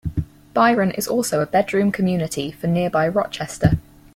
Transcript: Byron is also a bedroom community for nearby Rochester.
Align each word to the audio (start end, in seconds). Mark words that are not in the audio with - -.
Byron 0.55 0.89
is 0.89 1.07
also 1.07 1.41
a 1.41 1.45
bedroom 1.45 1.91
community 1.91 2.49
for 2.51 2.65
nearby 2.65 3.07
Rochester. 3.07 3.77